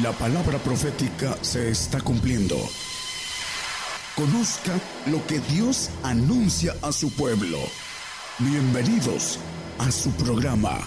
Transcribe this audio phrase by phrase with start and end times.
[0.00, 2.54] La palabra profética se está cumpliendo.
[4.16, 4.72] Conozca
[5.10, 7.58] lo que Dios anuncia a su pueblo.
[8.38, 9.38] Bienvenidos
[9.78, 10.78] a su programa,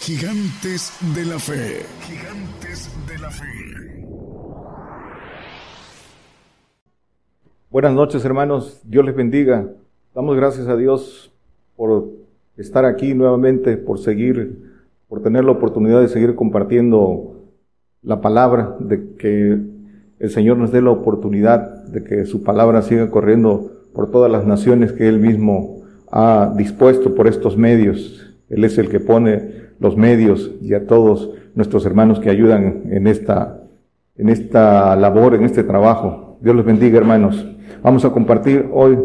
[0.00, 1.84] Gigantes de la Fe.
[2.00, 3.44] Gigantes de la Fe.
[7.68, 9.68] Buenas noches hermanos, Dios les bendiga.
[10.14, 11.30] Damos gracias a Dios
[11.76, 12.08] por
[12.56, 14.80] estar aquí nuevamente, por seguir,
[15.10, 17.35] por tener la oportunidad de seguir compartiendo
[18.06, 19.58] la palabra, de que
[20.18, 24.46] el Señor nos dé la oportunidad de que su palabra siga corriendo por todas las
[24.46, 28.34] naciones que Él mismo ha dispuesto por estos medios.
[28.48, 33.06] Él es el que pone los medios y a todos nuestros hermanos que ayudan en
[33.06, 33.60] esta,
[34.16, 36.38] en esta labor, en este trabajo.
[36.40, 37.44] Dios los bendiga, hermanos.
[37.82, 38.96] Vamos a compartir hoy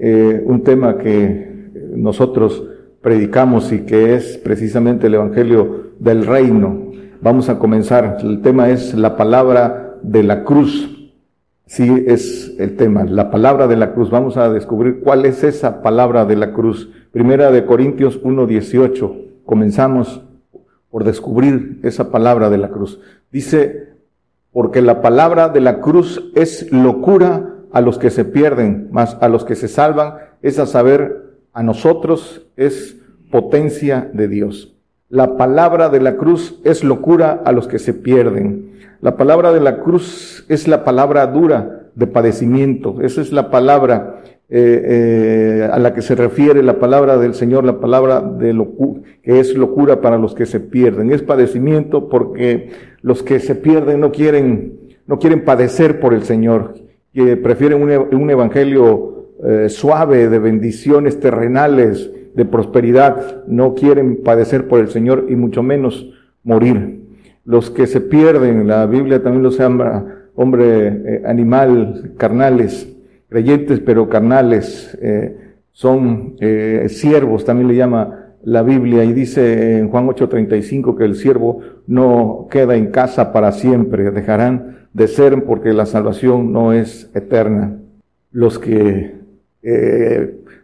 [0.00, 2.66] eh, un tema que nosotros
[3.00, 6.89] predicamos y que es precisamente el Evangelio del Reino.
[7.22, 8.16] Vamos a comenzar.
[8.22, 11.12] El tema es la palabra de la cruz.
[11.66, 14.10] Sí, es el tema, la palabra de la cruz.
[14.10, 16.88] Vamos a descubrir cuál es esa palabra de la cruz.
[17.12, 19.42] Primera de Corintios 1.18.
[19.44, 20.22] Comenzamos
[20.90, 23.00] por descubrir esa palabra de la cruz.
[23.30, 23.90] Dice,
[24.50, 29.28] porque la palabra de la cruz es locura a los que se pierden, mas a
[29.28, 32.96] los que se salvan es a saber, a nosotros es
[33.30, 34.79] potencia de Dios.
[35.10, 38.70] La palabra de la cruz es locura a los que se pierden.
[39.00, 43.00] La palabra de la cruz es la palabra dura de padecimiento.
[43.02, 47.64] Esa es la palabra eh, eh, a la que se refiere la palabra del Señor,
[47.64, 51.10] la palabra de locura, que es locura para los que se pierden.
[51.10, 52.70] Es padecimiento porque
[53.02, 56.74] los que se pierden no quieren, no quieren padecer por el Señor,
[57.12, 64.80] que prefieren un, evangelio eh, suave de bendiciones terrenales, de prosperidad, no quieren padecer por
[64.80, 66.10] el Señor y mucho menos
[66.44, 67.00] morir.
[67.44, 72.96] Los que se pierden, la Biblia también los llama hombre, eh, animal, carnales,
[73.28, 75.36] creyentes pero carnales, eh,
[75.72, 81.14] son eh, siervos, también le llama la Biblia y dice en Juan 8:35 que el
[81.14, 87.10] siervo no queda en casa para siempre, dejarán de ser porque la salvación no es
[87.14, 87.76] eterna.
[88.32, 89.19] Los que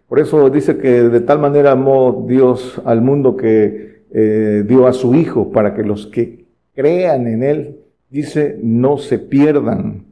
[0.09, 4.93] por eso dice que de tal manera amó Dios al mundo que eh, dio a
[4.93, 7.77] su Hijo para que los que crean en Él,
[8.11, 10.05] dice, no se pierdan.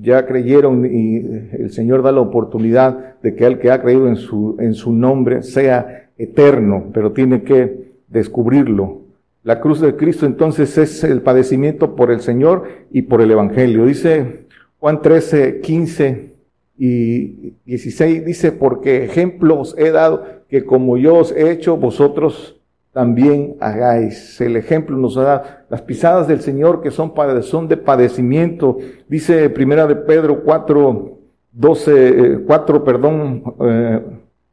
[0.00, 1.16] Ya creyeron y
[1.52, 4.92] el Señor da la oportunidad de que el que ha creído en su, en su
[4.92, 9.02] nombre sea eterno, pero tiene que descubrirlo.
[9.42, 13.86] La cruz de Cristo entonces es el padecimiento por el Señor y por el Evangelio.
[13.86, 14.46] Dice
[14.78, 16.33] Juan 13, 15
[16.76, 22.60] y 16 dice, porque ejemplos he dado que como yo os he hecho, vosotros
[22.92, 24.40] también hagáis.
[24.40, 28.78] El ejemplo nos da las pisadas del Señor que son, son de padecimiento.
[29.08, 31.18] Dice primera de Pedro 4,
[31.52, 34.00] 12, 4, perdón, eh,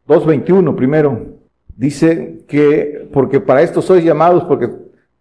[0.08, 1.26] 2.21 primero.
[1.76, 4.70] Dice que, porque para esto sois llamados, porque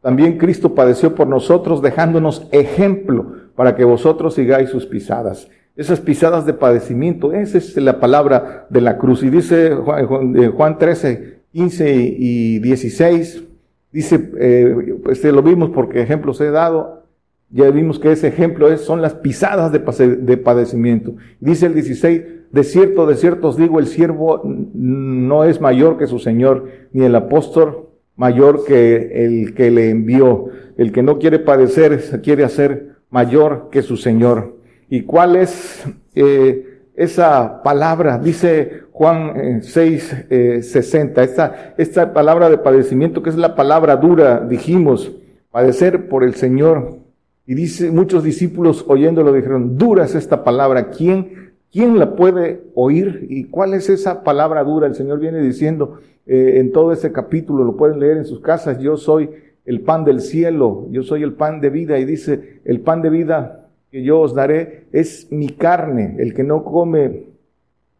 [0.02, 6.46] también Cristo padeció por nosotros, dejándonos ejemplo para que vosotros sigáis sus pisadas esas pisadas
[6.46, 7.32] de padecimiento.
[7.32, 9.22] Esa es la palabra de la cruz.
[9.22, 13.44] Y dice Juan, 13, 15 y 16,
[13.92, 17.04] dice, eh, pues lo vimos porque ejemplos he dado,
[17.50, 21.16] ya vimos que ese ejemplo es, son las pisadas de, de padecimiento.
[21.40, 22.22] Dice el 16,
[22.52, 27.04] de cierto, de cierto os digo, el siervo no es mayor que su Señor, ni
[27.04, 30.48] el apóstol mayor que el que le envió.
[30.76, 34.59] El que no quiere padecer, quiere hacer mayor que su Señor.
[34.90, 35.84] ¿Y cuál es
[36.16, 38.18] eh, esa palabra?
[38.18, 43.96] Dice Juan 6, eh, 60, eh, esta, esta palabra de padecimiento que es la palabra
[43.96, 45.12] dura, dijimos,
[45.52, 46.98] padecer por el Señor.
[47.46, 53.26] Y dice, muchos discípulos oyéndolo dijeron, dura es esta palabra, ¿quién, quién la puede oír?
[53.30, 54.88] ¿Y cuál es esa palabra dura?
[54.88, 58.80] El Señor viene diciendo eh, en todo ese capítulo, lo pueden leer en sus casas,
[58.80, 59.30] yo soy
[59.64, 63.10] el pan del cielo, yo soy el pan de vida, y dice, el pan de
[63.10, 66.16] vida que yo os daré es mi carne.
[66.18, 67.24] El que no come,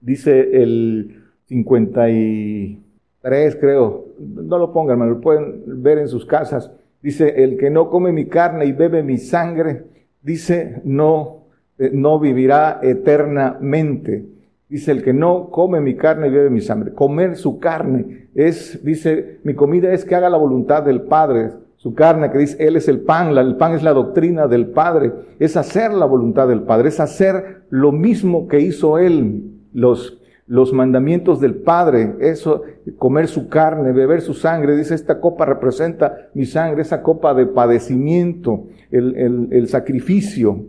[0.00, 6.70] dice el 53, creo, no lo pongan, me lo pueden ver en sus casas.
[7.02, 9.84] Dice, el que no come mi carne y bebe mi sangre,
[10.22, 11.46] dice, no,
[11.78, 14.26] eh, no vivirá eternamente.
[14.68, 16.92] Dice, el que no come mi carne y bebe mi sangre.
[16.92, 21.50] Comer su carne es, dice, mi comida es que haga la voluntad del Padre
[21.82, 25.14] su carne, que dice, Él es el pan, el pan es la doctrina del Padre,
[25.38, 29.44] es hacer la voluntad del Padre, es hacer lo mismo que hizo Él.
[29.72, 32.64] Los, los mandamientos del Padre, eso,
[32.98, 37.46] comer su carne, beber su sangre, dice, esta copa representa mi sangre, esa copa de
[37.46, 40.66] padecimiento, el, el, sacrificio,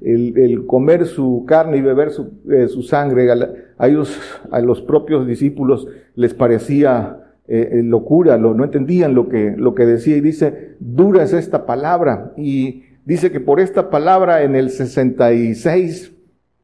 [0.00, 3.30] el, comer su carne y beber su, eh, su sangre,
[3.78, 4.18] a, ellos,
[4.50, 5.86] a los propios discípulos
[6.16, 10.76] les parecía eh, eh, locura, lo, no entendían lo que, lo que decía y dice,
[10.80, 16.12] dura es esta palabra y dice que por esta palabra en el 66,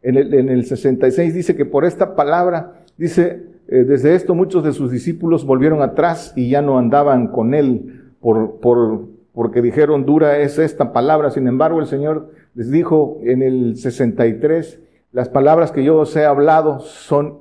[0.03, 4.63] en el, en el 66 dice que por esta palabra, dice, eh, desde esto muchos
[4.63, 10.05] de sus discípulos volvieron atrás y ya no andaban con él por, por, porque dijeron,
[10.05, 11.31] dura es esta palabra.
[11.31, 14.81] Sin embargo, el Señor les dijo en el 63,
[15.13, 17.39] las palabras que yo os he hablado son,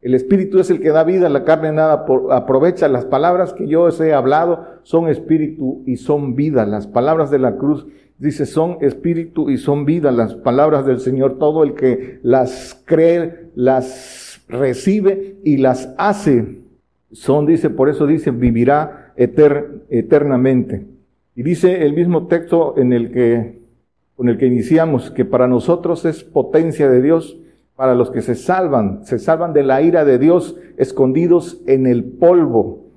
[0.00, 2.88] el Espíritu es el que da vida, la carne nada aprovecha.
[2.88, 6.66] Las palabras que yo os he hablado son Espíritu y son vida.
[6.66, 7.86] Las palabras de la cruz
[8.18, 11.38] Dice, son espíritu y son vida las palabras del Señor.
[11.38, 16.58] Todo el que las cree, las recibe y las hace,
[17.12, 20.84] son, dice, por eso dice, vivirá eternamente.
[21.36, 23.60] Y dice el mismo texto en el que,
[24.16, 27.38] con el que iniciamos, que para nosotros es potencia de Dios,
[27.78, 32.04] para los que se salvan, se salvan de la ira de Dios, escondidos en el
[32.04, 32.88] polvo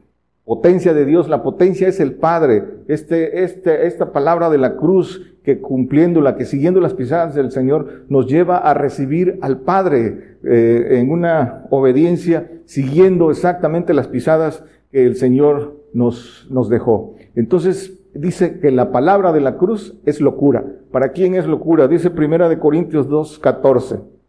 [0.52, 2.66] potencia de Dios, la potencia es el Padre.
[2.90, 8.04] Este, este, esta palabra de la cruz que cumpliéndola, que siguiendo las pisadas del Señor,
[8.10, 15.06] nos lleva a recibir al Padre eh, en una obediencia, siguiendo exactamente las pisadas que
[15.06, 17.16] el Señor nos, nos dejó.
[17.36, 20.66] Entonces, dice que la palabra de la cruz es locura.
[20.92, 21.88] ¿Para quién es locura?
[21.88, 24.21] Dice Primera de Corintios 2, 14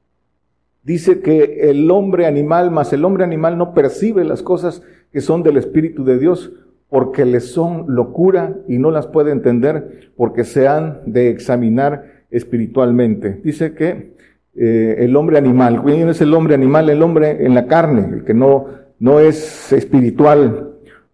[0.82, 4.82] dice que el hombre animal, más el hombre animal no percibe las cosas
[5.12, 6.52] que son del Espíritu de Dios
[6.88, 13.40] porque le son locura y no las puede entender porque se han de examinar espiritualmente.
[13.42, 14.12] Dice que
[14.54, 16.90] eh, el hombre animal, ¿quién es el hombre animal?
[16.90, 18.66] El hombre en la carne, el que no,
[18.98, 20.68] no es espiritual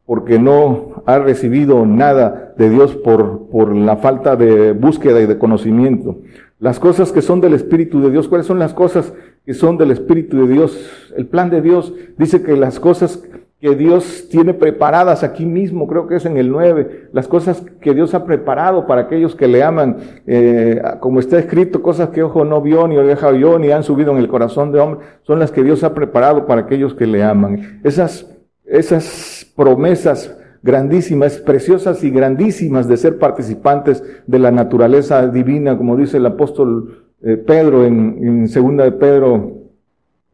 [0.05, 5.39] porque no ha recibido nada de Dios por, por la falta de búsqueda y de
[5.39, 6.19] conocimiento.
[6.59, 9.13] Las cosas que son del Espíritu de Dios, ¿cuáles son las cosas
[9.49, 10.79] que son del Espíritu de Dios?
[11.17, 13.25] El plan de Dios dice que las cosas
[13.59, 17.95] que Dios tiene preparadas aquí mismo, creo que es en el 9, las cosas que
[17.95, 19.97] Dios ha preparado para aquellos que le aman,
[20.27, 24.13] eh, como está escrito, cosas que ojo no vio, ni oreja oyó, ni han subido
[24.13, 27.25] en el corazón de hombre, son las que Dios ha preparado para aquellos que le
[27.25, 27.81] aman.
[27.85, 28.31] Esas,
[28.67, 36.19] esas promesas grandísimas, preciosas y grandísimas de ser participantes de la naturaleza divina, como dice
[36.19, 39.53] el apóstol eh, Pedro en, en segunda de Pedro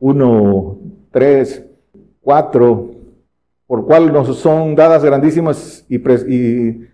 [0.01, 0.79] 1,
[1.11, 1.65] 3,
[2.21, 2.91] 4,
[3.67, 6.89] por cual nos son dadas grandísimas y, y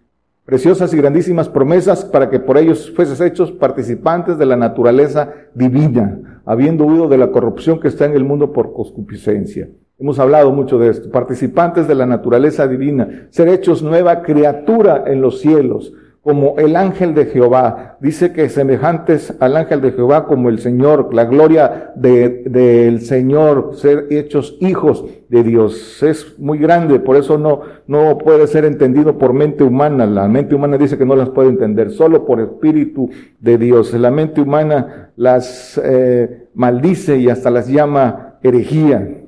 [0.44, 6.42] preciosas y grandísimas promesas para que por ellos fueses hechos participantes de la naturaleza divina,
[6.44, 9.68] habiendo huido de la corrupción que está en el mundo por concupiscencia.
[10.00, 11.10] Hemos hablado mucho de esto.
[11.10, 17.14] Participantes de la naturaleza divina, ser hechos nueva criatura en los cielos, como el ángel
[17.14, 17.96] de Jehová.
[18.00, 24.06] Dice que semejantes al ángel de Jehová como el Señor, la gloria del Señor, ser
[24.10, 26.02] hechos hijos de Dios.
[26.02, 30.06] Es muy grande, por eso no, no puede ser entendido por mente humana.
[30.06, 33.94] La mente humana dice que no las puede entender, solo por espíritu de Dios.
[33.94, 39.20] La mente humana las eh, maldice y hasta las llama herejía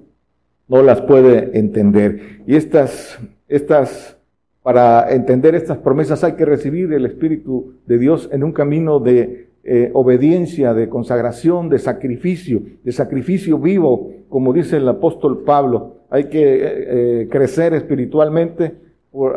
[0.72, 2.42] no las puede entender.
[2.46, 4.16] Y estas, estas,
[4.62, 9.48] para entender estas promesas hay que recibir el Espíritu de Dios en un camino de
[9.64, 15.96] eh, obediencia, de consagración, de sacrificio, de sacrificio vivo, como dice el apóstol Pablo.
[16.10, 18.74] Hay que eh, eh, crecer espiritualmente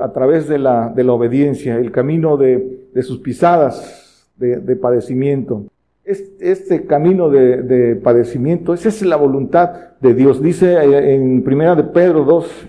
[0.02, 5.66] a través de la, obediencia, el camino de, sus pisadas de, de padecimiento
[6.06, 10.42] este camino de, padecimiento, esa es la voluntad de Dios.
[10.42, 10.78] Dice
[11.16, 12.68] en primera de Pedro 2,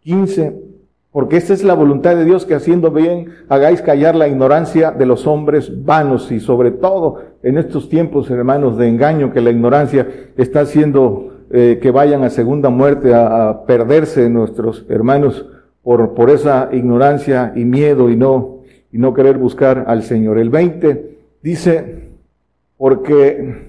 [0.00, 0.67] 15,
[1.12, 5.06] porque esta es la voluntad de Dios que haciendo bien hagáis callar la ignorancia de
[5.06, 10.06] los hombres vanos y sobre todo en estos tiempos, hermanos, de engaño que la ignorancia
[10.36, 15.46] está haciendo eh, que vayan a segunda muerte, a, perderse nuestros hermanos
[15.82, 18.58] por, por esa ignorancia y miedo y no,
[18.92, 20.38] y no querer buscar al Señor.
[20.38, 22.10] El 20 dice,
[22.76, 23.67] porque,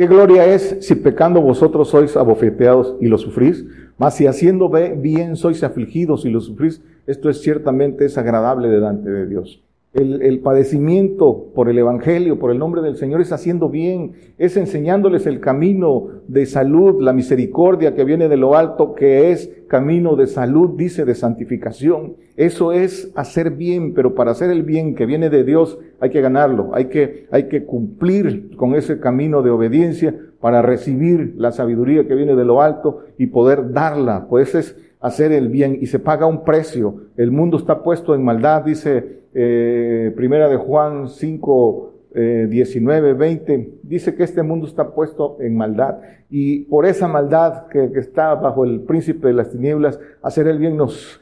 [0.00, 3.66] ¿qué gloria es si pecando vosotros sois abofeteados y lo sufrís?
[3.98, 9.10] Mas si haciendo bien sois afligidos y lo sufrís, esto es ciertamente es agradable delante
[9.10, 9.62] de Dios.
[9.92, 14.56] El, el, padecimiento por el Evangelio, por el nombre del Señor, es haciendo bien, es
[14.56, 20.16] enseñándoles el camino de salud, la misericordia que viene de lo alto, que es camino
[20.16, 22.16] de salud, dice, de santificación.
[22.36, 26.20] Eso es hacer bien, pero para hacer el bien que viene de Dios hay que
[26.20, 32.08] ganarlo, hay que, hay que cumplir con ese camino de obediencia para recibir la sabiduría
[32.08, 34.26] que viene de lo alto y poder darla.
[34.28, 37.02] Pues es hacer el bien y se paga un precio.
[37.16, 44.16] El mundo está puesto en maldad, dice eh, Primera de Juan 5, 19, 20, dice
[44.16, 48.80] que este mundo está puesto en maldad y por esa maldad que, está bajo el
[48.80, 51.20] príncipe de las tinieblas, hacer el bien nos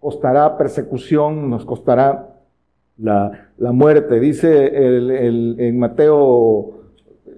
[0.00, 2.34] costará persecución, nos costará
[2.98, 4.18] la, muerte.
[4.20, 4.70] Dice
[5.68, 6.76] en Mateo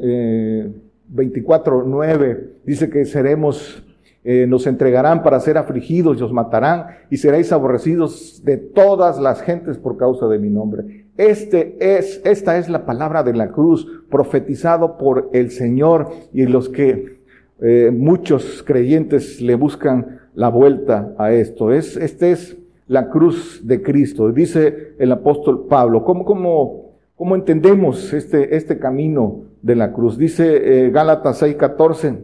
[0.00, 0.70] eh,
[1.08, 3.84] 24, 9, dice que seremos,
[4.30, 9.40] eh, nos entregarán para ser afligidos y os matarán y seréis aborrecidos de todas las
[9.40, 11.06] gentes por causa de mi nombre.
[11.16, 16.68] Este es, esta es la palabra de la cruz profetizado por el Señor y los
[16.68, 17.20] que
[17.62, 21.73] eh, muchos creyentes le buscan la vuelta a esto.
[21.73, 24.30] Es, este es la cruz de Cristo.
[24.30, 30.18] Dice el apóstol Pablo, ¿cómo, entendemos este, este camino de la cruz?
[30.18, 32.18] Dice eh, Gálatas 6:14,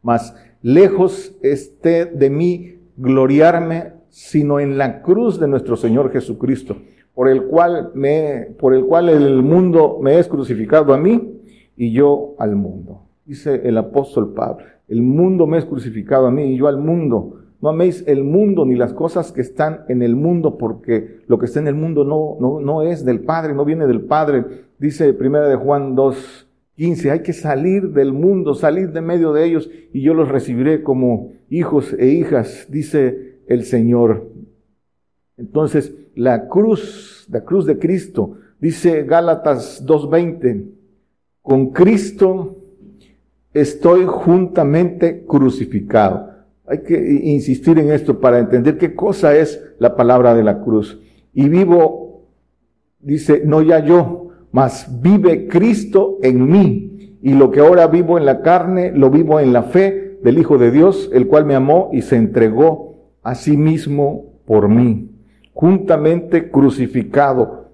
[0.00, 6.76] más lejos esté de mí gloriarme, sino en la cruz de nuestro Señor Jesucristo,
[7.14, 11.40] por el cual me, por el cual el mundo me es crucificado a mí
[11.76, 13.02] y yo al mundo.
[13.24, 17.40] Dice el apóstol Pablo, el mundo me es crucificado a mí y yo al mundo.
[17.60, 21.46] No améis el mundo ni las cosas que están en el mundo, porque lo que
[21.46, 24.44] está en el mundo no, no, no es del Padre, no viene del Padre.
[24.78, 26.47] Dice primera de Juan 2,
[26.78, 30.84] 15, hay que salir del mundo, salir de medio de ellos, y yo los recibiré
[30.84, 34.30] como hijos e hijas, dice el Señor.
[35.36, 40.66] Entonces, la cruz, la cruz de Cristo, dice Gálatas 2.20,
[41.42, 42.58] con Cristo
[43.52, 46.30] estoy juntamente crucificado.
[46.64, 51.00] Hay que insistir en esto para entender qué cosa es la palabra de la cruz.
[51.34, 52.28] Y vivo,
[53.00, 54.17] dice, no ya yo,
[54.52, 57.18] mas vive Cristo en mí.
[57.22, 60.58] Y lo que ahora vivo en la carne, lo vivo en la fe del Hijo
[60.58, 62.88] de Dios, el cual me amó y se entregó
[63.22, 65.10] a sí mismo por mí,
[65.52, 67.68] juntamente crucificado.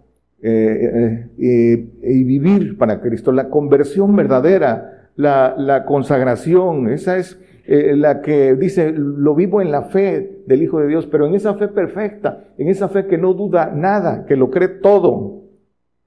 [0.47, 8.21] Eh, eh, eh, y vivir para Cristo, la conversión verdadera, la, consagración, esa es la
[8.21, 11.69] que dice, lo vivo en la fe del Hijo de Dios, pero en esa fe
[11.69, 15.43] perfecta, en esa fe que no duda nada, que lo cree todo.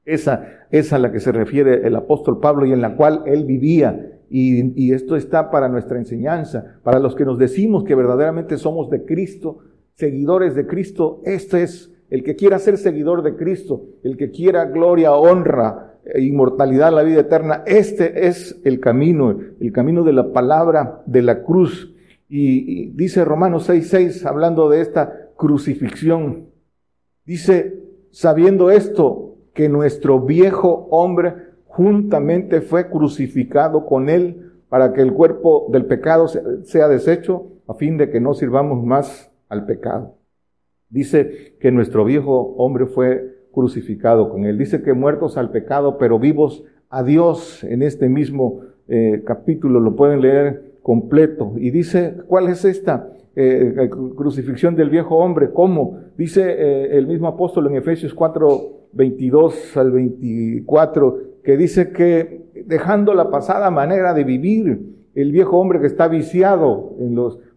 [0.07, 3.45] Esa es a la que se refiere el apóstol Pablo y en la cual él
[3.45, 4.19] vivía.
[4.29, 8.89] Y, y esto está para nuestra enseñanza, para los que nos decimos que verdaderamente somos
[8.89, 9.59] de Cristo,
[9.95, 11.21] seguidores de Cristo.
[11.25, 16.21] Este es el que quiera ser seguidor de Cristo, el que quiera gloria, honra, e
[16.21, 17.63] inmortalidad, la vida eterna.
[17.65, 21.93] Este es el camino, el camino de la palabra de la cruz.
[22.29, 26.47] Y, dice Romanos 6:6, hablando de esta crucifixión,
[27.25, 29.26] dice, sabiendo esto,
[29.57, 31.33] que nuestro viejo hombre
[31.65, 37.97] juntamente fue crucificado con él para que el cuerpo del pecado sea deshecho, a fin
[37.97, 40.13] de que no sirvamos más al pecado.
[40.89, 44.59] Dice que nuestro viejo hombre fue crucificado con él.
[44.59, 49.95] Dice que muertos al pecado, pero vivos a Dios en este mismo eh, capítulo, lo
[49.95, 51.53] pueden leer completo.
[51.57, 55.49] Y dice, ¿cuál es esta eh, crucifixión del viejo hombre?
[55.51, 55.97] ¿Cómo?
[56.15, 63.13] Dice eh, el mismo apóstol en Efesios 4, 22 al 24, que dice que dejando
[63.13, 66.95] la pasada manera de vivir, el viejo hombre que está viciado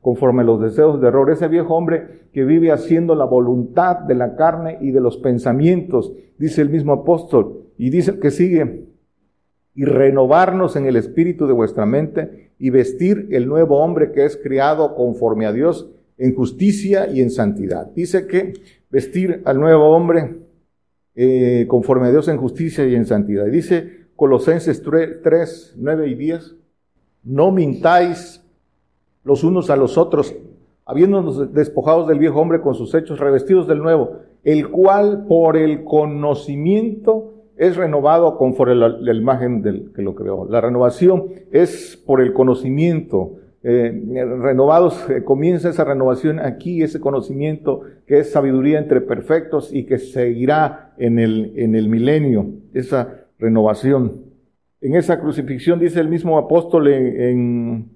[0.01, 4.15] conforme a los deseos de error, ese viejo hombre que vive haciendo la voluntad de
[4.15, 8.87] la carne y de los pensamientos, dice el mismo apóstol, y dice que sigue,
[9.75, 14.37] y renovarnos en el espíritu de vuestra mente y vestir el nuevo hombre que es
[14.37, 17.91] criado conforme a Dios en justicia y en santidad.
[17.95, 18.53] Dice que
[18.91, 20.37] vestir al nuevo hombre
[21.15, 23.47] eh, conforme a Dios en justicia y en santidad.
[23.47, 26.57] Y dice Colosenses 3, 9 y 10,
[27.25, 28.45] no mintáis
[29.25, 30.35] los unos a los otros,
[30.85, 35.85] habiéndonos despojados del viejo hombre con sus hechos, revestidos del nuevo, el cual por el
[35.85, 40.47] conocimiento es renovado conforme a la, imagen del que lo creó.
[40.49, 43.33] La renovación es por el conocimiento.
[43.63, 43.93] Eh,
[44.41, 49.99] renovados, eh, comienza esa renovación aquí, ese conocimiento que es sabiduría entre perfectos y que
[49.99, 54.25] seguirá en el, en el milenio, esa renovación.
[54.81, 57.91] En esa crucifixión dice el mismo apóstol en,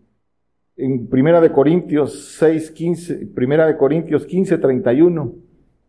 [0.77, 5.35] en, Primera de Corintios 6, 15, Primera de Corintios 15, 31,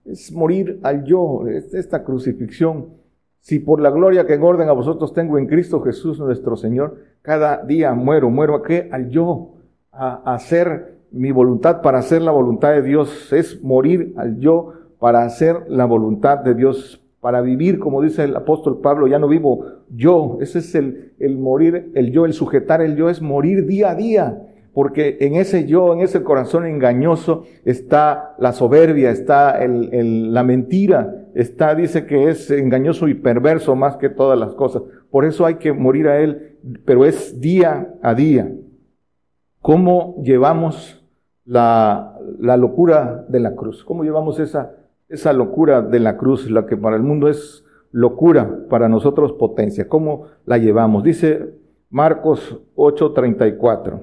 [0.05, 2.94] es morir al yo, es esta crucifixión.
[3.41, 6.98] Si por la gloria que en orden a vosotros tengo en Cristo Jesús nuestro Señor,
[7.22, 8.88] cada día muero, muero a qué?
[8.91, 9.54] Al yo,
[9.97, 15.23] a, hacer mi voluntad para hacer la voluntad de Dios, es morir al yo para
[15.23, 19.65] hacer la voluntad de Dios para vivir, como dice el apóstol Pablo, ya no vivo
[19.89, 20.37] yo.
[20.41, 23.95] Ese es el, el morir, el yo, el sujetar el yo es morir día a
[23.95, 24.41] día.
[24.75, 31.27] Porque en ese yo, en ese corazón engañoso, está la soberbia, está el, la mentira,
[31.33, 34.83] está, dice que es engañoso y perverso más que todas las cosas.
[35.09, 38.51] Por eso hay que morir a él, pero es día a día.
[39.65, 41.03] ¿Cómo llevamos
[41.43, 43.84] la, la locura de la cruz?
[43.84, 44.75] ¿Cómo llevamos esa
[45.10, 49.88] esa locura de la cruz, la que para el mundo es locura, para nosotros potencia.
[49.88, 51.03] ¿Cómo la llevamos?
[51.03, 51.53] Dice
[51.89, 54.01] Marcos 8:34.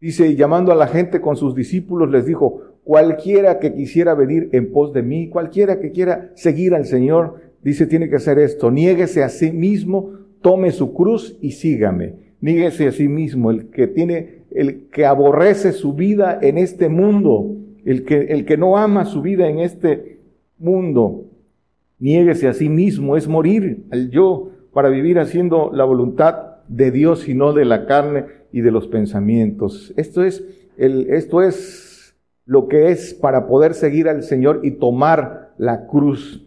[0.00, 4.48] Dice, y llamando a la gente con sus discípulos, les dijo, cualquiera que quisiera venir
[4.50, 8.72] en pos de mí, cualquiera que quiera seguir al Señor, dice, tiene que hacer esto,
[8.72, 12.34] niéguese a sí mismo, tome su cruz y sígame.
[12.40, 17.56] Niéguese a sí mismo, el que tiene, el que aborrece su vida en este mundo,
[17.84, 20.20] el que, el que no ama su vida en este
[20.58, 21.24] mundo.
[21.98, 27.28] Niéguese a sí mismo, es morir al yo para vivir haciendo la voluntad de Dios
[27.28, 29.92] y no de la carne y de los pensamientos.
[29.96, 30.44] Esto es,
[30.76, 36.46] el, esto es lo que es para poder seguir al Señor y tomar la cruz.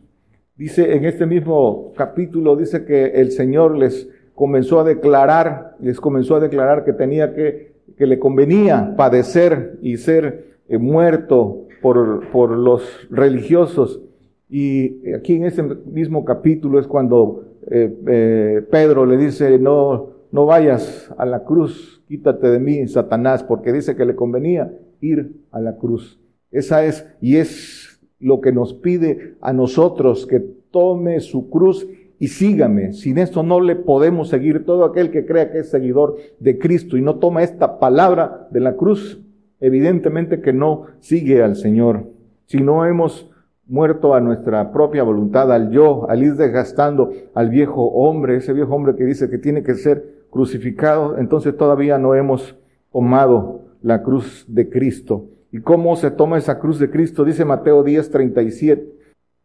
[0.55, 6.35] Dice en este mismo capítulo, dice que el Señor les comenzó a declarar, les comenzó
[6.35, 12.51] a declarar que tenía que, que le convenía padecer y ser eh, muerto por, por
[12.51, 14.01] los religiosos
[14.49, 20.45] y aquí en ese mismo capítulo es cuando eh, eh, Pedro le dice, no, no
[20.45, 24.71] vayas a la cruz, quítate de mí, Satanás, porque dice que le convenía
[25.01, 26.19] ir a la cruz.
[26.51, 31.87] Esa es, y es lo que nos pide a nosotros, que tome su cruz
[32.19, 32.93] y sígame.
[32.93, 34.65] Sin esto no le podemos seguir.
[34.65, 38.59] Todo aquel que crea que es seguidor de Cristo y no toma esta palabra de
[38.59, 39.21] la cruz,
[39.59, 42.07] evidentemente que no sigue al Señor.
[42.45, 43.29] Si no hemos
[43.67, 48.75] muerto a nuestra propia voluntad, al yo, al ir desgastando al viejo hombre, ese viejo
[48.75, 52.55] hombre que dice que tiene que ser crucificado, entonces todavía no hemos
[52.91, 55.25] tomado la cruz de Cristo.
[55.51, 57.23] ¿Y cómo se toma esa cruz de Cristo?
[57.23, 58.85] Dice Mateo 10, 37,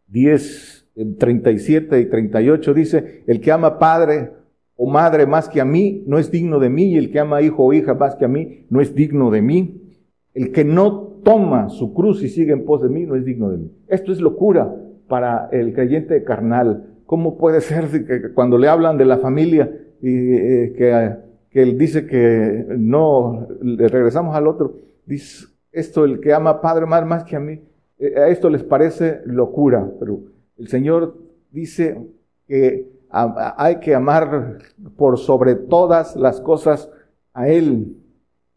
[0.08, 0.79] 10,
[1.18, 4.30] 37 y 38, dice, el que ama padre
[4.76, 7.42] o madre más que a mí, no es digno de mí, y el que ama
[7.42, 9.98] hijo o hija más que a mí, no es digno de mí.
[10.32, 13.50] El que no toma su cruz y sigue en pos de mí, no es digno
[13.50, 13.70] de mí.
[13.88, 14.74] Esto es locura
[15.08, 16.86] para el creyente carnal.
[17.06, 21.16] ¿Cómo puede ser que cuando le hablan de la familia y eh, que,
[21.50, 26.60] que, él dice que no, le regresamos al otro, dice esto, el que ama a
[26.60, 27.60] padre más, más que a mí,
[27.98, 30.20] eh, a esto les parece locura, pero
[30.60, 31.16] el Señor
[31.50, 31.98] dice
[32.46, 34.58] que hay que amar
[34.96, 36.90] por sobre todas las cosas
[37.32, 37.96] a Él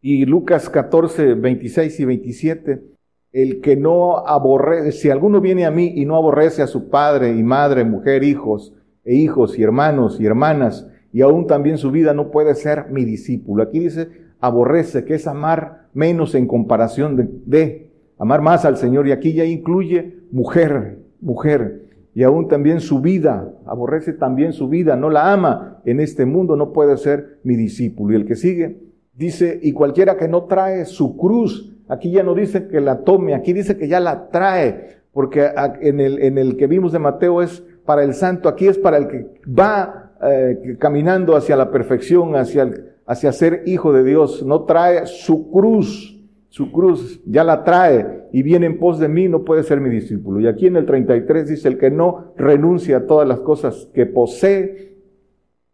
[0.02, 2.84] y Lucas 14, 26 y 27,
[3.32, 7.36] el que no aborrece, si alguno viene a mí y no aborrece a su padre
[7.36, 8.74] y madre, mujer, hijos
[9.06, 13.06] e hijos y hermanos y hermanas, y aún también su vida no puede ser mi
[13.06, 13.64] discípulo.
[13.64, 14.10] Aquí dice
[14.42, 19.08] aborrece, que es amar menos en comparación de, de amar más al Señor.
[19.08, 21.84] Y aquí ya incluye mujer, mujer.
[22.16, 26.56] Y aún también su vida, aborrece también su vida, no la ama en este mundo,
[26.56, 28.14] no puede ser mi discípulo.
[28.14, 28.78] Y el que sigue,
[29.16, 33.36] Dice, y cualquiera que no trae su cruz, aquí ya no dice que la tome,
[33.36, 37.44] aquí dice que ya la trae, porque en el, en el que vimos de Mateo
[37.44, 42.36] es para el santo, aquí es para el que va eh, caminando hacia la perfección,
[42.36, 42.72] hacia,
[43.06, 46.13] hacia ser hijo de Dios, no trae su cruz,
[46.54, 49.90] su cruz ya la trae y viene en pos de mí, no puede ser mi
[49.90, 50.40] discípulo.
[50.40, 54.06] Y aquí en el 33 dice, el que no renuncia a todas las cosas que
[54.06, 55.00] posee,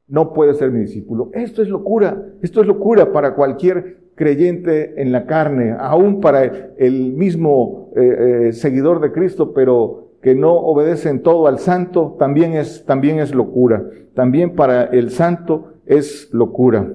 [0.08, 1.32] no puede ser mi discípulo.
[1.34, 7.12] Esto es locura, esto es locura para cualquier creyente en la carne, aún para el
[7.12, 12.54] mismo eh, eh, seguidor de Cristo, pero que no obedece en todo al santo, también
[12.54, 13.84] es, también es locura.
[14.14, 16.90] También para el santo es locura.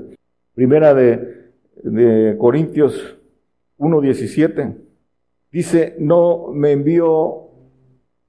[0.54, 1.50] Primera de,
[1.82, 3.18] de Corintios
[3.78, 4.76] 1.17
[5.50, 7.44] dice, no me envió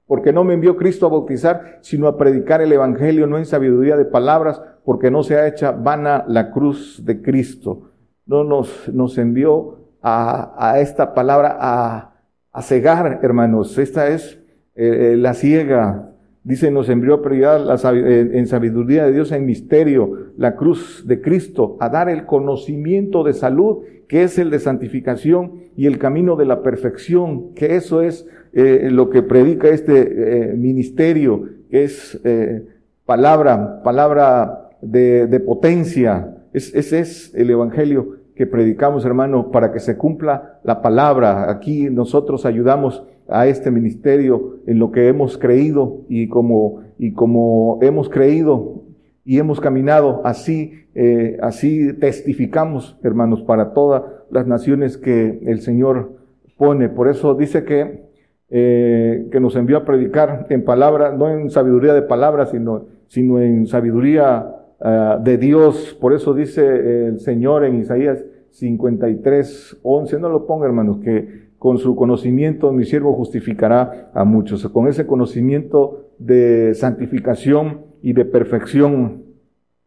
[0.06, 3.96] porque no me envió Cristo a bautizar, sino a predicar el Evangelio, no en sabiduría
[3.96, 7.90] de palabras, porque no se ha hecha vana la cruz de Cristo.
[8.24, 12.14] No nos, nos envió a, esta palabra a,
[12.52, 13.76] a, cegar, hermanos.
[13.78, 14.38] Esta es
[14.76, 16.12] eh, eh, la ciega.
[16.44, 21.20] Dice, nos envió a predicar eh, en sabiduría de Dios, en misterio, la cruz de
[21.20, 26.36] Cristo, a dar el conocimiento de salud, que es el de santificación, y el camino
[26.36, 32.18] de la perfección, que eso es eh, lo que predica este eh, ministerio, que es
[32.24, 32.64] eh,
[33.04, 36.34] palabra, palabra de, de potencia.
[36.52, 41.50] Es, ese es el evangelio que predicamos, hermano, para que se cumpla la palabra.
[41.50, 47.78] Aquí nosotros ayudamos a este ministerio en lo que hemos creído y como y como
[47.82, 48.82] hemos creído
[49.26, 56.12] y hemos caminado, así, eh, así testificamos, hermanos, para todas las naciones que el Señor
[56.56, 56.88] pone.
[56.88, 58.04] Por eso dice que,
[58.50, 63.40] eh, que nos envió a predicar en palabra, no en sabiduría de palabras, sino, sino
[63.40, 64.46] en sabiduría
[64.80, 65.98] ah, de Dios.
[66.00, 71.78] Por eso dice el Señor en Isaías 53, 11, no lo ponga, hermanos, que con
[71.78, 74.68] su conocimiento mi siervo justificará a muchos.
[74.68, 79.24] Con ese conocimiento de santificación y de perfección.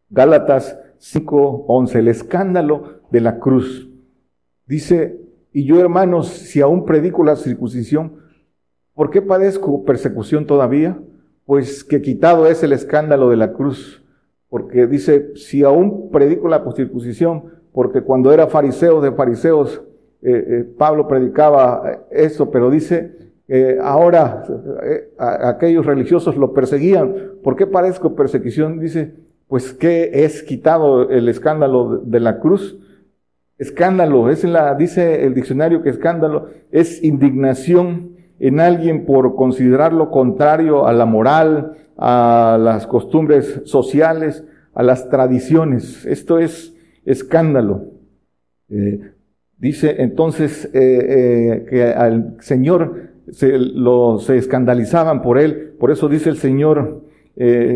[0.10, 3.90] Gálatas 5, 11, el escándalo de la cruz.
[4.66, 5.22] Dice,
[5.54, 8.18] y yo hermanos, si aún predico la circuncisión,
[8.94, 11.00] ¿por qué padezco persecución todavía?
[11.46, 14.04] Pues que quitado es el escándalo de la cruz.
[14.50, 19.82] Porque dice, si aún predico la circuncisión, porque cuando era fariseo de fariseos,
[20.22, 23.16] eh, eh, Pablo predicaba eso, pero dice,
[23.50, 24.44] eh, ahora
[25.18, 27.16] aquellos religiosos lo perseguían.
[27.44, 28.80] ¿Por qué parezco persecución?
[28.80, 29.16] Dice,
[29.48, 32.78] pues que es quitado el escándalo de la cruz.
[33.58, 40.88] Escándalo, es la, dice el diccionario que escándalo es indignación en alguien por considerarlo contrario
[40.88, 46.06] a la moral, a las costumbres sociales, a las tradiciones.
[46.06, 47.86] Esto es escándalo.
[48.70, 49.02] Eh,
[49.58, 55.74] dice entonces eh, eh, que al Señor se, escandalizaban por él.
[55.80, 57.04] Por eso dice el Señor,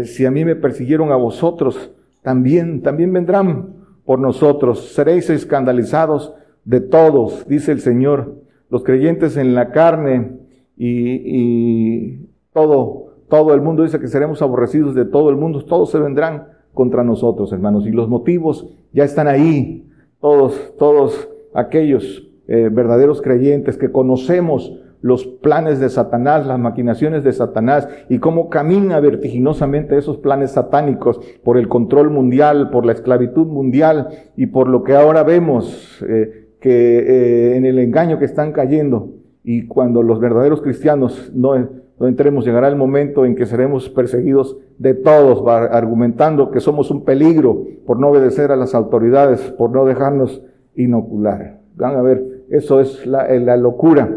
[0.03, 4.93] si a mí me persiguieron a vosotros, también, también vendrán por nosotros.
[4.93, 6.33] Seréis escandalizados
[6.65, 8.35] de todos, dice el Señor.
[8.69, 10.37] Los creyentes en la carne
[10.75, 10.89] y,
[11.23, 15.63] y todo, todo el mundo dice que seremos aborrecidos de todo el mundo.
[15.65, 17.85] Todos se vendrán contra nosotros, hermanos.
[17.85, 19.89] Y los motivos ya están ahí.
[20.19, 27.31] Todos, todos aquellos eh, verdaderos creyentes que conocemos los planes de Satanás, las maquinaciones de
[27.31, 33.45] Satanás y cómo camina vertiginosamente esos planes satánicos por el control mundial, por la esclavitud
[33.45, 38.53] mundial y por lo que ahora vemos eh, que eh, en el engaño que están
[38.53, 39.09] cayendo
[39.43, 41.53] y cuando los verdaderos cristianos no
[41.99, 47.05] no entremos, llegará el momento en que seremos perseguidos de todos, argumentando que somos un
[47.05, 50.41] peligro por no obedecer a las autoridades, por no dejarnos
[50.75, 51.61] inocular.
[51.75, 54.09] Van a ver, eso es la, eh, locura.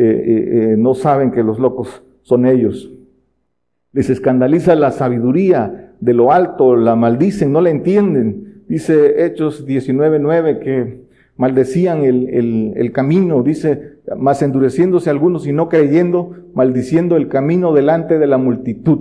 [0.00, 2.88] Eh, eh, no saben que los locos son ellos.
[3.92, 8.62] Les escandaliza la sabiduría de lo alto, la maldicen, no la entienden.
[8.68, 11.00] Dice Hechos 19.9 que
[11.36, 18.20] maldecían el, el camino, dice mas endureciéndose algunos y no creyendo, maldiciendo el camino delante
[18.20, 19.00] de la multitud.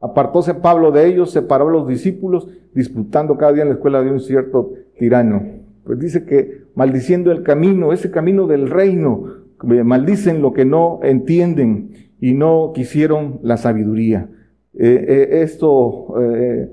[0.00, 4.10] Apartóse Pablo de ellos, separó a los discípulos, disputando cada día en la escuela de
[4.10, 5.42] un cierto tirano.
[5.84, 12.12] Pues dice que maldiciendo el camino, ese camino del reino, maldicen lo que no entienden
[12.20, 14.28] y no quisieron la sabiduría.
[14.74, 16.70] Eh, eh, esto eh,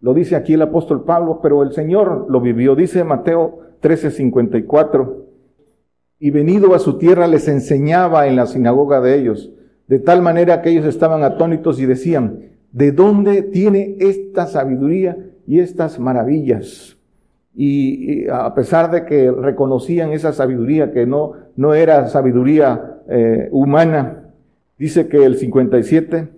[0.00, 2.76] lo dice aquí el apóstol Pablo, pero el Señor lo vivió.
[2.76, 5.26] Dice Mateo 13:54
[6.18, 9.52] y venido a su tierra les enseñaba en la sinagoga de ellos,
[9.88, 15.16] de tal manera que ellos estaban atónitos y decían, ¿de dónde tiene esta sabiduría
[15.46, 16.99] y estas maravillas?
[17.54, 24.24] Y, a pesar de que reconocían esa sabiduría, que no, no era sabiduría eh, humana,
[24.78, 26.28] dice que el 57,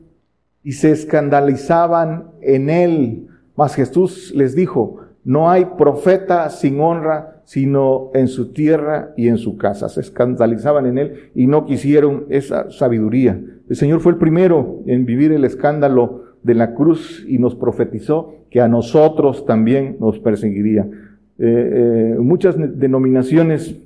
[0.64, 8.10] y se escandalizaban en él, mas Jesús les dijo, no hay profeta sin honra sino
[8.14, 9.88] en su tierra y en su casa.
[9.88, 13.40] Se escandalizaban en él y no quisieron esa sabiduría.
[13.68, 18.34] El Señor fue el primero en vivir el escándalo de la cruz y nos profetizó
[18.52, 20.82] que a nosotros también nos perseguiría.
[20.82, 20.90] Eh,
[21.38, 23.80] eh, muchas denominaciones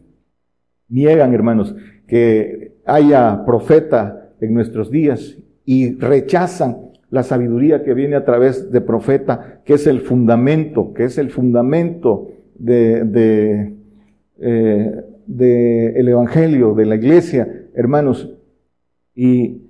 [0.88, 1.76] niegan, hermanos,
[2.09, 6.79] que haya profeta en nuestros días y rechazan
[7.11, 11.31] la sabiduría que viene a través de profeta, que es el fundamento, que es el
[11.31, 13.72] fundamento de, de,
[14.40, 18.33] eh, de el Evangelio, de la iglesia, hermanos,
[19.14, 19.62] y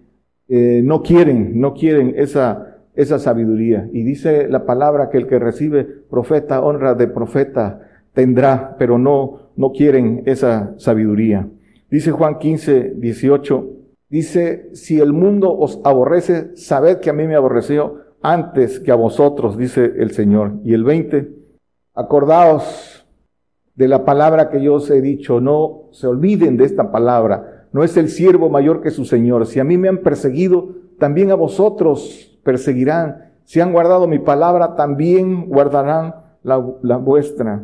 [0.49, 3.89] no quieren, no quieren esa, esa sabiduría.
[3.93, 9.51] Y dice la palabra que el que recibe profeta, honra de profeta, tendrá, pero no,
[9.57, 11.49] no quieren esa sabiduría.
[11.91, 13.71] Dice Juan 15, 18,
[14.09, 18.97] dice, si el mundo os aborrece, sabed que a mí me aborreció antes que a
[18.97, 20.55] vosotros, dice el Señor.
[20.65, 21.37] Y el 20,
[21.97, 23.07] Acordaos
[23.75, 27.69] de la palabra que yo os he dicho, no se olviden de esta palabra.
[27.73, 29.47] No es el siervo mayor que su Señor.
[29.47, 33.33] Si a mí me han perseguido, también a vosotros perseguirán.
[33.45, 37.63] Si han guardado mi palabra, también guardarán la, la vuestra.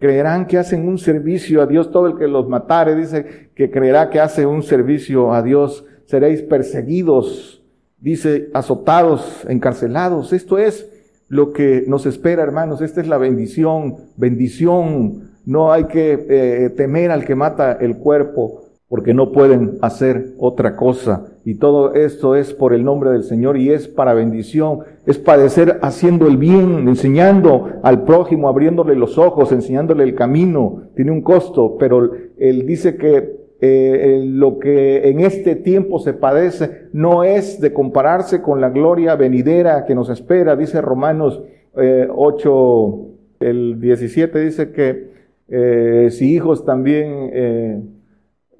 [0.00, 1.92] Creerán que hacen un servicio a Dios.
[1.92, 5.84] Todo el que los matare dice que creerá que hace un servicio a Dios.
[6.06, 7.62] Seréis perseguidos
[8.02, 10.32] dice azotados, encarcelados.
[10.32, 10.90] Esto es
[11.28, 12.82] lo que nos espera, hermanos.
[12.82, 15.30] Esta es la bendición, bendición.
[15.46, 18.61] No hay que eh, temer al que mata el cuerpo,
[18.92, 21.24] porque no pueden hacer otra cosa.
[21.46, 25.78] Y todo esto es por el nombre del Señor y es para bendición, es padecer
[25.80, 30.82] haciendo el bien, enseñando al prójimo, abriéndole los ojos, enseñándole el camino.
[30.94, 36.88] Tiene un costo, pero él dice que eh, lo que en este tiempo se padece
[36.92, 41.42] no es de compararse con la gloria venidera que nos espera, dice Romanos
[41.74, 42.98] 8,
[43.40, 45.12] eh, el 17 dice que
[45.48, 48.01] eh, si hijos también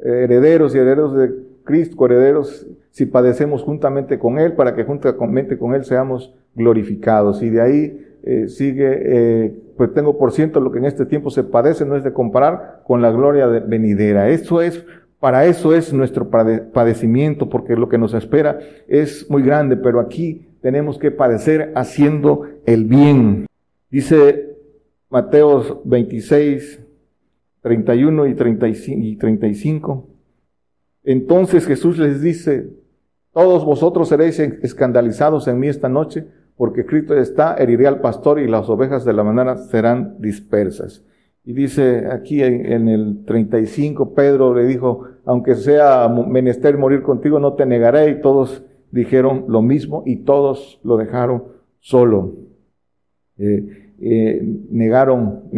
[0.05, 1.31] herederos y herederos de
[1.65, 7.43] Cristo, herederos, si padecemos juntamente con Él, para que juntamente con Él seamos glorificados.
[7.43, 11.31] Y de ahí eh, sigue, eh, pues tengo por ciento lo que en este tiempo
[11.31, 14.29] se padece, no es de comparar con la gloria de venidera.
[14.29, 14.85] Eso es,
[15.19, 20.49] para eso es nuestro padecimiento, porque lo que nos espera es muy grande, pero aquí
[20.61, 23.47] tenemos que padecer haciendo el bien.
[23.91, 24.57] Dice
[25.11, 26.81] Mateos 26,
[27.62, 28.35] 31 y
[29.16, 30.09] 35.
[31.05, 32.70] Entonces Jesús les dice,
[33.33, 38.46] todos vosotros seréis escandalizados en mí esta noche, porque Cristo está, heriré al pastor y
[38.46, 41.05] las ovejas de la manera serán dispersas.
[41.44, 47.55] Y dice aquí en, el 35, Pedro le dijo, aunque sea menester morir contigo, no
[47.55, 48.11] te negaré.
[48.11, 51.44] Y todos dijeron lo mismo y todos lo dejaron
[51.81, 52.35] solo.
[53.38, 55.51] Eh, eh, negaron,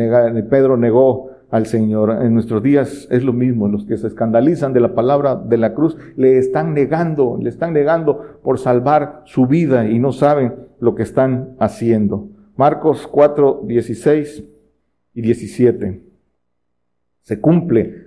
[0.49, 2.19] Pedro negó al Señor.
[2.21, 5.73] En nuestros días es lo mismo, los que se escandalizan de la palabra de la
[5.73, 10.97] cruz le están negando, le están negando por salvar su vida y no saben lo
[10.97, 12.27] que están haciendo.
[12.57, 14.43] Marcos 4, 16
[15.15, 16.03] y 17.
[17.23, 18.03] Se cumple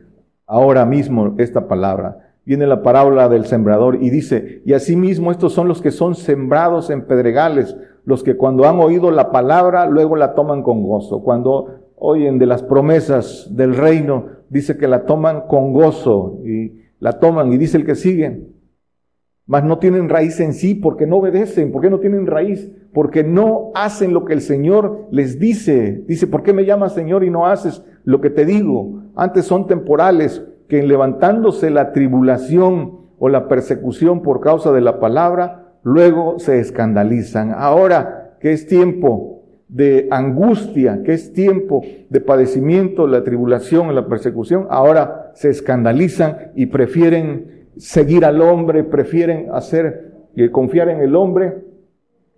[0.46, 2.34] ahora mismo esta palabra.
[2.44, 6.90] Viene la parábola del sembrador y dice, y asimismo estos son los que son sembrados
[6.90, 11.24] en pedregales, los que cuando han oído la palabra luego la toman con gozo.
[11.24, 17.20] Cuando oyen de las promesas del reino, dice que la toman con gozo y la
[17.20, 18.48] toman y dice el que sigue,
[19.46, 21.72] mas no tienen raíz en sí porque no obedecen.
[21.72, 22.72] ¿Por qué no tienen raíz?
[22.94, 26.04] Porque no hacen lo que el Señor les dice.
[26.08, 29.04] Dice, ¿por qué me llamas Señor y no haces lo que te digo?
[29.16, 35.78] Antes son temporales que levantándose la tribulación o la persecución por causa de la palabra,
[35.82, 37.54] luego se escandalizan.
[37.56, 39.37] Ahora que es tiempo
[39.68, 46.68] de angustia, que es tiempo de padecimiento, la tribulación, la persecución, ahora se escandalizan y
[46.68, 51.56] prefieren seguir al hombre, prefieren hacer, y confiar en el hombre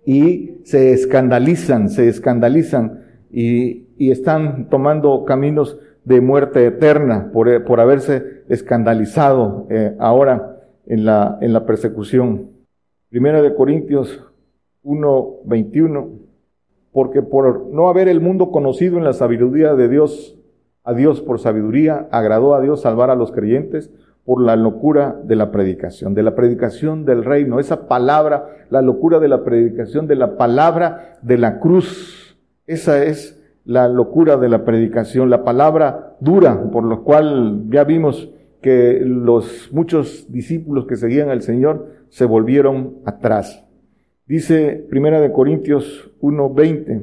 [0.04, 8.44] y se escandalizan, se escandalizan y, están tomando caminos de muerte eterna por, por haberse
[8.48, 12.48] escandalizado eh, ahora en la, en la persecución.
[13.10, 14.24] Primera de Corintios
[14.82, 16.29] 1, 21
[16.92, 20.36] porque por no haber el mundo conocido en la sabiduría de Dios,
[20.84, 23.90] a Dios por sabiduría, agradó a Dios salvar a los creyentes
[24.24, 29.18] por la locura de la predicación, de la predicación del reino, esa palabra, la locura
[29.18, 32.38] de la predicación de la palabra de la cruz.
[32.66, 38.30] Esa es la locura de la predicación, la palabra dura, por lo cual ya vimos
[38.60, 43.64] que los muchos discípulos que seguían al Señor se volvieron atrás.
[44.30, 47.02] Dice Primera de Corintios 1:20,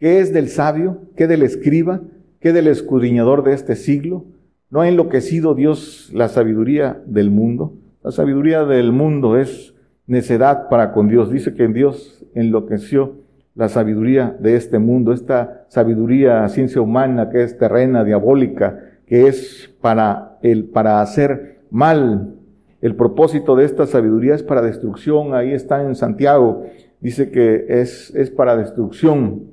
[0.00, 1.02] ¿qué es del sabio?
[1.14, 2.00] ¿Qué del escriba?
[2.40, 4.24] ¿Qué del escudriñador de este siglo?
[4.68, 7.74] ¿No ha enloquecido Dios la sabiduría del mundo?
[8.02, 9.76] La sabiduría del mundo es
[10.08, 11.30] necedad para con Dios.
[11.30, 13.20] Dice que Dios enloqueció
[13.54, 19.72] la sabiduría de este mundo, esta sabiduría ciencia humana que es terrena, diabólica, que es
[19.80, 22.39] para el para hacer mal,
[22.80, 25.34] el propósito de esta sabiduría es para destrucción.
[25.34, 26.64] Ahí está en Santiago.
[27.00, 29.50] Dice que es, es para destrucción.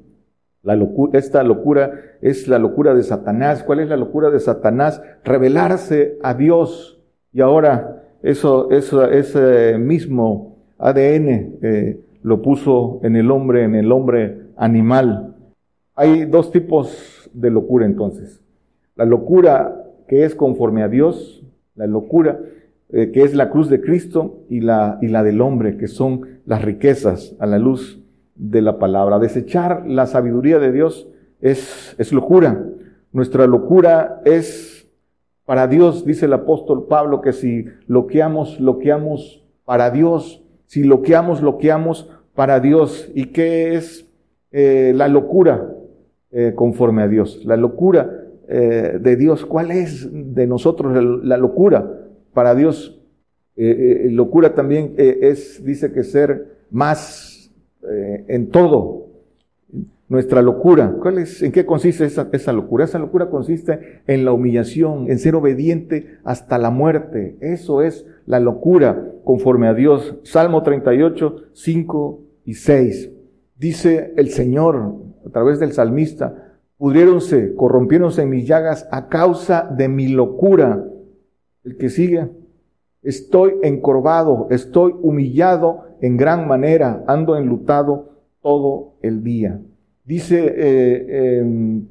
[0.63, 0.77] La
[1.13, 3.63] esta locura es la locura de Satanás.
[3.63, 5.01] ¿Cuál es la locura de Satanás?
[5.23, 7.01] Revelarse a Dios.
[7.33, 13.91] Y ahora eso, eso ese mismo ADN eh, lo puso en el hombre, en el
[13.91, 15.35] hombre animal.
[15.95, 18.41] Hay dos tipos de locura entonces.
[18.95, 21.43] La locura que es conforme a Dios,
[21.75, 22.39] la locura
[22.89, 26.39] eh, que es la cruz de Cristo y la, y la del hombre, que son
[26.45, 28.01] las riquezas a la luz
[28.35, 29.19] de la palabra.
[29.19, 31.09] Desechar la sabiduría de Dios
[31.41, 32.63] es, es locura.
[33.11, 34.87] Nuestra locura es
[35.43, 40.41] para Dios, dice el apóstol Pablo, que si loqueamos, loqueamos para Dios.
[40.65, 43.11] Si loqueamos, loqueamos para Dios.
[43.13, 44.09] ¿Y qué es
[44.51, 45.73] eh, la locura
[46.31, 47.43] eh, conforme a Dios?
[47.43, 52.06] La locura de Dios, ¿cuál es de nosotros la locura?
[52.33, 52.93] Para Dios
[53.59, 57.51] Eh, locura también es, dice que ser más
[58.27, 59.07] en todo,
[60.09, 60.95] nuestra locura.
[61.01, 62.85] ¿Cuál es, ¿En qué consiste esa, locura?
[62.85, 67.37] Esa locura consiste en la humillación, en ser obediente hasta la muerte.
[67.41, 70.15] Eso es la locura conforme a Dios.
[70.23, 73.11] Salmo 38, 5 y 6.
[73.57, 79.89] Dice el Señor a través del salmista, pudriéronse, corrompiéronse en mis llagas a causa de
[79.89, 80.85] mi locura.
[81.67, 82.29] El que sigue,
[83.03, 89.59] estoy encorvado, estoy humillado en gran manera, ando enlutado todo el día.
[90.05, 91.89] Dice eh, en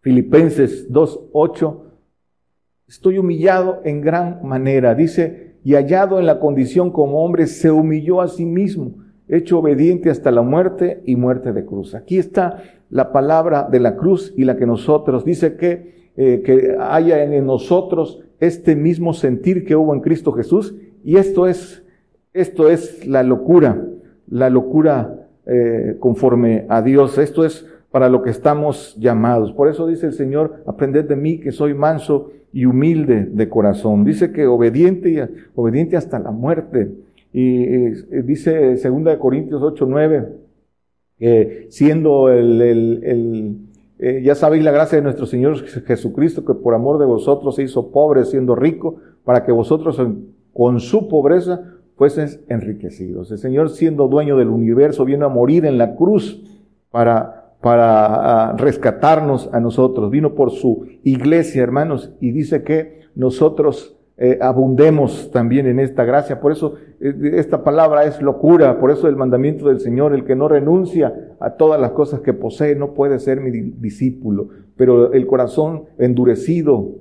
[0.00, 1.80] Filipenses 2.8,
[2.86, 4.94] estoy humillado en gran manera.
[4.94, 10.10] Dice, y hallado en la condición como hombre, se humilló a sí mismo, hecho obediente
[10.10, 11.94] hasta la muerte y muerte de cruz.
[11.94, 16.76] Aquí está la palabra de la cruz y la que nosotros, dice que, eh, que
[16.78, 20.74] haya en nosotros este mismo sentir que hubo en Cristo Jesús.
[21.04, 21.84] Y esto es,
[22.32, 23.80] esto es la locura,
[24.26, 27.18] la locura eh, conforme a Dios.
[27.18, 29.52] Esto es para lo que estamos llamados.
[29.52, 34.04] Por eso dice el Señor, aprended de mí que soy manso y humilde de corazón.
[34.04, 36.90] Dice que obediente, obediente hasta la muerte.
[37.32, 40.28] Y eh, dice 2 Corintios 8, 9,
[41.16, 43.56] que siendo el, el,
[44.04, 47.62] eh, ya sabéis la gracia de nuestro Señor Jesucristo, que por amor de vosotros se
[47.62, 49.96] hizo pobre siendo rico, para que vosotros
[50.52, 51.62] con su pobreza
[51.94, 53.30] fuesen enriquecidos.
[53.30, 56.42] El Señor siendo dueño del universo vino a morir en la cruz
[56.90, 60.10] para, para ah, rescatarnos a nosotros.
[60.10, 66.40] Vino por su iglesia, hermanos, y dice que nosotros eh, abundemos también en esta gracia.
[66.40, 70.36] Por eso eh, esta palabra es locura, por eso el mandamiento del Señor, el que
[70.36, 74.50] no renuncia a todas las cosas que posee no puede ser mi discípulo.
[74.76, 76.98] Pero el corazón endurecido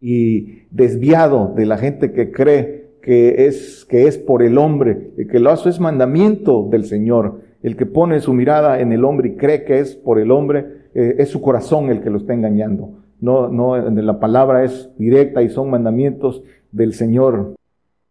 [0.00, 5.26] y desviado de la gente que cree que es, que es por el hombre, el
[5.26, 7.40] que lo hace es mandamiento del Señor.
[7.64, 10.64] El que pone su mirada en el hombre y cree que es por el hombre,
[10.94, 13.05] eh, es su corazón el que lo está engañando.
[13.20, 17.54] No, no, la palabra es directa y son mandamientos del Señor.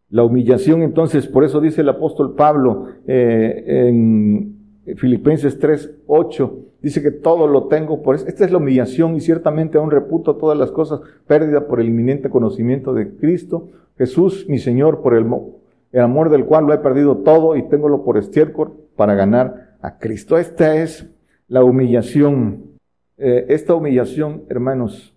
[0.09, 4.55] La humillación, entonces, por eso dice el apóstol Pablo eh, en
[4.97, 8.27] Filipenses 3, 8, dice que todo lo tengo por eso.
[8.27, 12.29] Esta es la humillación y ciertamente aún reputo todas las cosas pérdida por el inminente
[12.29, 15.25] conocimiento de Cristo, Jesús, mi Señor, por el,
[15.91, 19.97] el amor del cual lo he perdido todo y tengo por estiércol para ganar a
[19.97, 20.37] Cristo.
[20.37, 21.09] Esta es
[21.47, 22.74] la humillación.
[23.17, 25.15] Eh, esta humillación, hermanos,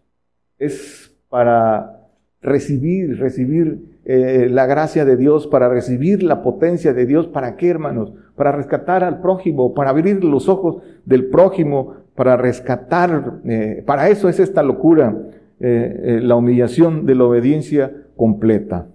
[0.59, 2.07] es para
[2.41, 7.27] recibir, recibir eh, la gracia de Dios, para recibir la potencia de Dios.
[7.27, 8.13] ¿Para qué, hermanos?
[8.37, 13.41] Para rescatar al prójimo, para abrir los ojos del prójimo, para rescatar.
[13.45, 15.17] Eh, para eso es esta locura,
[15.61, 18.87] la humillación de la obediencia completa.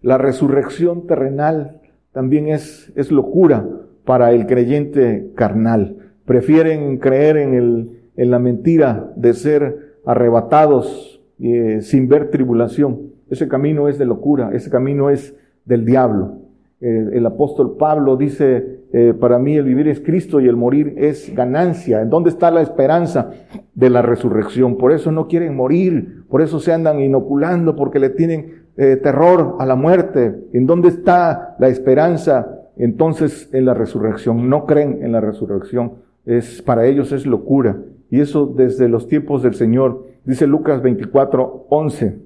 [0.00, 1.80] La resurrección terrenal
[2.12, 3.68] también es, es locura
[4.04, 5.96] para el creyente carnal.
[6.24, 13.12] Prefieren creer en, el, en la mentira de ser arrebatados eh, sin ver tribulación.
[13.30, 16.38] Ese camino es de locura, ese camino es del diablo.
[16.80, 21.34] El apóstol Pablo dice, eh, para mí el vivir es Cristo y el morir es
[21.34, 22.00] ganancia.
[22.00, 23.32] ¿En dónde está la esperanza
[23.74, 24.78] de la resurrección?
[24.78, 29.56] Por eso no quieren morir, por eso se andan inoculando, porque le tienen eh, terror
[29.58, 30.46] a la muerte.
[30.52, 32.68] ¿En dónde está la esperanza?
[32.76, 34.48] Entonces en la resurrección.
[34.48, 35.94] No creen en la resurrección.
[36.24, 37.76] Es, para ellos es locura.
[38.14, 40.06] Y eso desde los tiempos del Señor.
[40.24, 42.16] Dice Lucas 24, 11.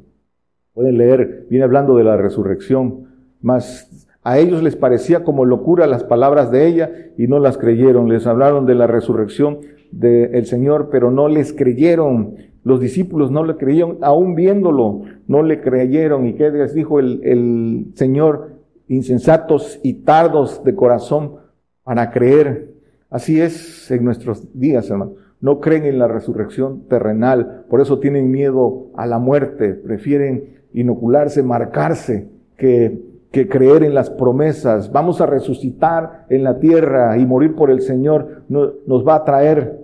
[0.74, 3.06] Pueden leer, viene hablando de la resurrección.
[3.40, 8.10] Mas a ellos les parecía como locura las palabras de ella y no las creyeron.
[8.10, 12.36] Les hablaron de la resurrección del Señor, pero no les creyeron.
[12.64, 16.26] Los discípulos no le creyeron, aún viéndolo, no le creyeron.
[16.26, 18.58] ¿Y qué les dijo el, el Señor?
[18.88, 21.36] Insensatos y tardos de corazón
[21.82, 22.74] para creer.
[23.08, 25.12] Así es en nuestros días, hermano.
[25.40, 31.42] No creen en la resurrección terrenal, por eso tienen miedo a la muerte, prefieren inocularse,
[31.42, 34.90] marcarse, que, que creer en las promesas.
[34.90, 39.78] Vamos a resucitar en la tierra y morir por el Señor nos va a traer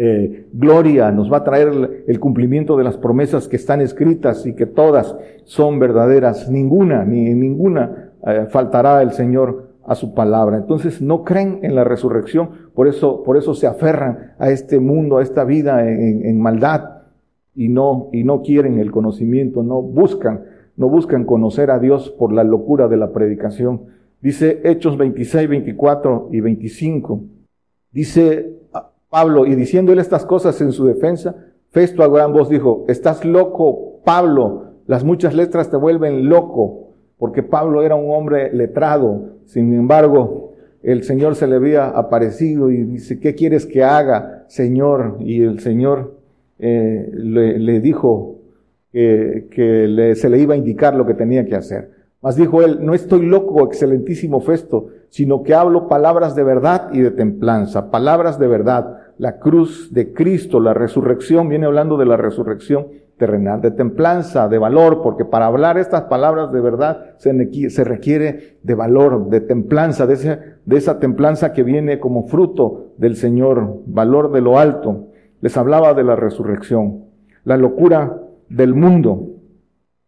[0.00, 4.54] eh, gloria, nos va a traer el, cumplimiento de las promesas que están escritas y
[4.54, 6.48] que todas son verdaderas.
[6.48, 10.58] Ninguna, ni ninguna eh, faltará el Señor a su palabra.
[10.58, 15.18] Entonces no creen en la resurrección, por eso, por eso se aferran a este mundo,
[15.18, 16.84] a esta vida en, en maldad
[17.54, 20.44] y no, y no quieren el conocimiento, no buscan,
[20.76, 23.86] no buscan conocer a Dios por la locura de la predicación.
[24.20, 27.20] Dice Hechos 26, 24 y 25.
[27.90, 28.52] Dice
[29.08, 31.34] Pablo, y diciéndole estas cosas en su defensa,
[31.70, 36.87] Festo a gran voz dijo, estás loco, Pablo, las muchas letras te vuelven loco.
[37.18, 39.38] Porque Pablo era un hombre letrado.
[39.44, 45.16] Sin embargo, el Señor se le había aparecido y dice, ¿qué quieres que haga, Señor?
[45.20, 46.18] Y el Señor
[46.58, 48.38] eh, le, dijo
[48.92, 51.90] que, se le iba a indicar lo que tenía que hacer.
[52.20, 57.00] Mas dijo él, no estoy loco, excelentísimo Festo, sino que hablo palabras de verdad y
[57.00, 58.98] de templanza, palabras de verdad.
[59.18, 62.88] La cruz de Cristo, la resurrección, viene hablando de la resurrección
[63.18, 68.74] terrenal, de templanza, de valor, porque para hablar estas palabras de verdad se, requiere de
[68.74, 74.40] valor, de templanza, de, de esa templanza que viene como fruto del Señor, valor de
[74.40, 75.08] lo alto.
[75.40, 77.04] Les hablaba de la resurrección,
[77.44, 79.28] la locura del mundo.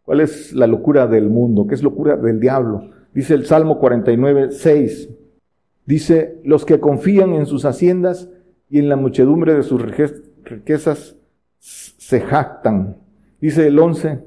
[0.03, 1.67] ¿Cuál es la locura del mundo?
[1.67, 2.89] ¿Qué es locura del diablo?
[3.13, 5.09] Dice el Salmo 49, 6.
[5.85, 8.29] Dice, los que confían en sus haciendas
[8.69, 11.17] y en la muchedumbre de sus riquezas
[11.59, 13.00] se jactan.
[13.41, 14.19] Dice el 11,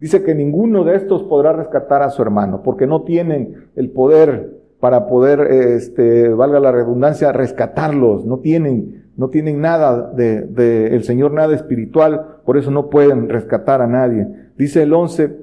[0.00, 4.56] dice que ninguno de estos podrá rescatar a su hermano, porque no tienen el poder
[4.80, 11.04] para poder, este, valga la redundancia, rescatarlos, no tienen, no tienen nada de, de, el
[11.04, 14.26] Señor, nada espiritual, por eso no pueden rescatar a nadie.
[14.56, 15.36] Dice el 11,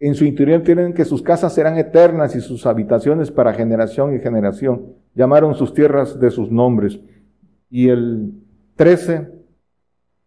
[0.00, 4.20] en su interior tienen que sus casas serán eternas y sus habitaciones para generación y
[4.20, 4.94] generación.
[5.14, 7.00] Llamaron sus tierras de sus nombres.
[7.68, 8.32] Y el
[8.76, 9.28] 13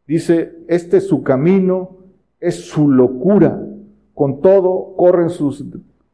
[0.06, 2.01] dice, este es su camino,
[2.42, 3.66] es su locura.
[4.14, 5.66] Con todo corren sus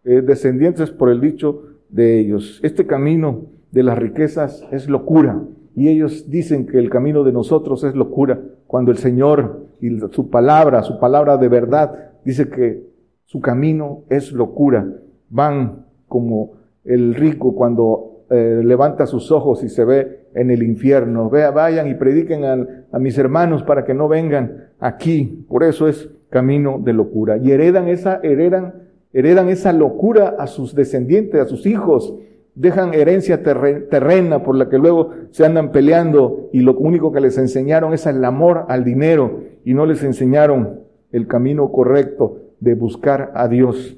[0.04, 2.60] eh, descendientes por el dicho de ellos.
[2.62, 5.42] Este camino de las riquezas es locura.
[5.76, 8.40] Y ellos dicen que el camino de nosotros es locura.
[8.68, 12.84] Cuando el Señor y su palabra, su palabra de verdad, dice que
[13.26, 14.88] su camino es locura.
[15.30, 16.54] Van como
[16.84, 21.30] el rico cuando eh, levanta sus ojos y se ve en el infierno.
[21.30, 22.44] Vea, vayan y prediquen
[22.92, 25.46] a, mis hermanos para que no vengan aquí.
[25.48, 27.38] Por eso es camino de locura.
[27.38, 32.16] Y heredan esa, heredan, heredan esa locura a sus descendientes, a sus hijos.
[32.56, 37.38] Dejan herencia terrena por la que luego se andan peleando y lo único que les
[37.38, 43.32] enseñaron es el amor al dinero y no les enseñaron el camino correcto de buscar
[43.36, 43.98] a Dios.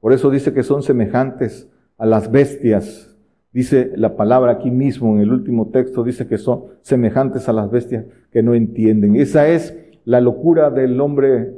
[0.00, 3.10] Por eso dice que son semejantes a las bestias
[3.52, 7.68] Dice la palabra aquí mismo en el último texto, dice que son semejantes a las
[7.68, 9.16] bestias que no entienden.
[9.16, 11.54] Esa es la locura del hombre,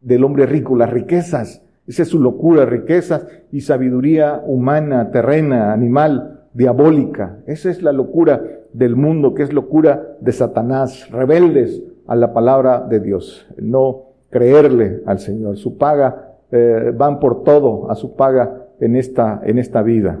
[0.00, 1.62] del hombre rico, las riquezas.
[1.86, 7.38] Esa es su locura, riquezas y sabiduría humana, terrena, animal, diabólica.
[7.46, 8.42] Esa es la locura
[8.72, 15.02] del mundo, que es locura de Satanás, rebeldes a la palabra de Dios, no creerle
[15.06, 15.56] al Señor.
[15.56, 20.20] Su paga, eh, van por todo a su paga en esta, en esta vida.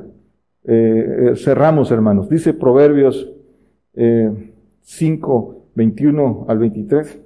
[0.64, 2.28] Eh, eh, cerramos, hermanos.
[2.28, 3.32] Dice Proverbios
[3.94, 4.30] eh,
[4.82, 7.20] 5, 21 al 23,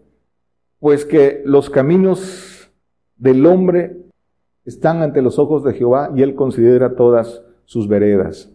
[0.79, 2.71] pues que los caminos
[3.17, 3.97] del hombre
[4.65, 8.51] están ante los ojos de Jehová y él considera todas sus veredas.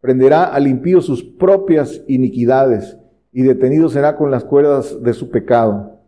[0.00, 2.98] Prenderá al impío sus propias iniquidades
[3.32, 5.98] y detenido será con las cuerdas de su pecado.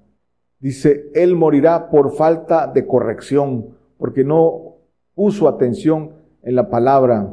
[0.60, 4.76] Dice, él morirá por falta de corrección, porque no
[5.14, 6.12] puso atención
[6.42, 7.32] en la palabra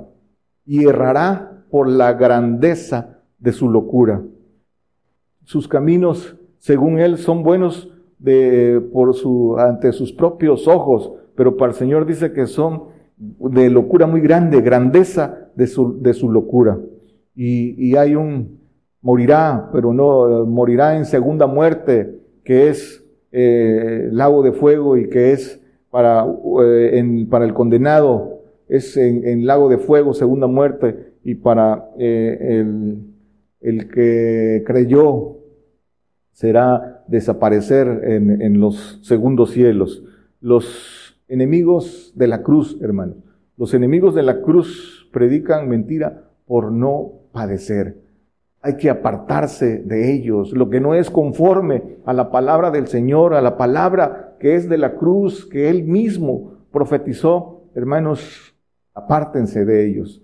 [0.65, 4.23] y errará por la grandeza de su locura.
[5.43, 11.73] Sus caminos, según él, son buenos de, por su, ante sus propios ojos, pero para
[11.73, 12.85] el Señor dice que son
[13.17, 16.79] de locura muy grande, grandeza de su, locura.
[17.35, 18.61] Y, hay un,
[19.01, 23.03] morirá, pero no, morirá en segunda muerte, que es
[23.33, 25.61] eh, lago de fuego y que es
[25.91, 26.25] para,
[26.61, 28.39] eh, el condenado
[28.69, 32.65] es en, lago de fuego, segunda muerte, y para eh,
[33.59, 35.42] el, que creyó
[36.33, 40.03] será desaparecer en, en los segundos cielos.
[40.41, 43.17] Los enemigos de la cruz, hermanos,
[43.57, 47.97] los enemigos de la cruz predican mentira por no padecer.
[48.61, 50.53] Hay que apartarse de ellos.
[50.53, 54.67] Lo que no es conforme a la palabra del Señor, a la palabra que es
[54.69, 58.55] de la cruz, que Él mismo profetizó, hermanos,
[58.93, 60.21] apártense de ellos,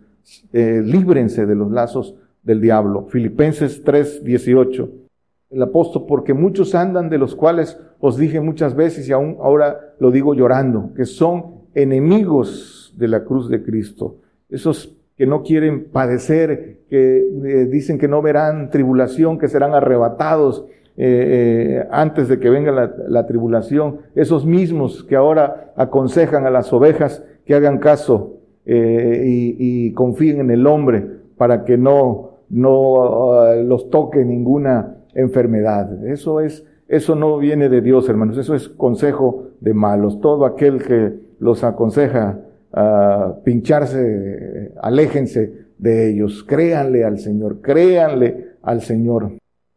[0.53, 3.05] eh, líbrense de los lazos del diablo.
[3.10, 5.09] Filipenses 3, 18.
[5.50, 9.93] El apóstol, porque muchos andan de los cuales os dije muchas veces y aún ahora
[10.00, 14.18] lo digo llorando, que son enemigos de la cruz de Cristo.
[14.50, 20.66] Esos que no quieren padecer, que eh, dicen que no verán tribulación, que serán arrebatados
[20.95, 24.00] eh, antes de que venga la, la, tribulación.
[24.16, 28.39] Esos mismos que ahora aconsejan a las ovejas que hagan caso
[28.72, 31.04] eh, y, confíen en el hombre
[31.38, 36.05] para que no, no ah, los toque ninguna enfermedad.
[36.05, 40.20] Eso es, eso no viene de Dios, hermanos, eso es consejo de malos.
[40.22, 42.39] Todo aquel que los aconseja
[42.72, 49.32] a pincharse, aléjense de ellos, créanle al Señor, créanle al Señor.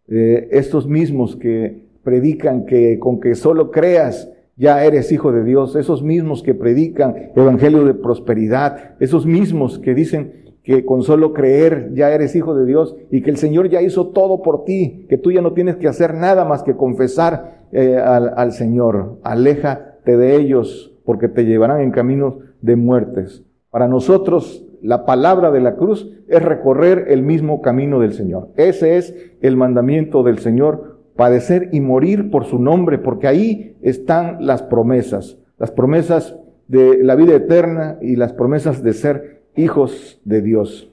[0.09, 5.76] Eh, estos mismos que predican que con que solo creas ya eres hijo de Dios,
[5.76, 11.90] esos mismos que predican evangelio de prosperidad, esos mismos que dicen que con solo creer
[11.94, 15.18] ya eres hijo de Dios y que el Señor ya hizo todo por ti, que
[15.18, 19.18] tú ya no tienes que hacer nada más que confesar eh, al, Señor.
[19.22, 23.42] Aléjate de ellos porque te llevarán en caminos de muertes.
[23.70, 28.48] Para nosotros la palabra de la cruz es recorrer el mismo camino del Señor.
[28.56, 34.44] Ese es el mandamiento del Señor, padecer y morir por su nombre, porque ahí están
[34.44, 36.36] las promesas, las promesas
[36.68, 40.88] de la vida eterna y las promesas de ser hijos de Dios.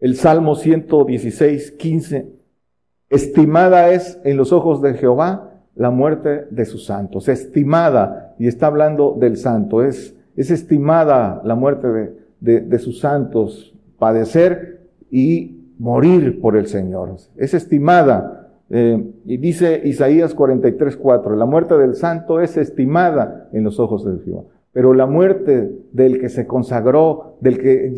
[0.00, 2.28] El Salmo 116, 15,
[3.08, 8.66] estimada es en los ojos de Jehová la muerte de sus santos, estimada, y está
[8.66, 11.88] hablando del santo, es, es estimada la muerte
[12.40, 18.40] de, de, sus santos, padecer y morir por el Señor, es estimada.
[18.70, 24.04] Eh, y dice Isaías 43, 4, la muerte del santo es estimada en los ojos
[24.04, 24.53] de Jehová.
[24.74, 27.90] Pero la muerte del que se consagró, del que,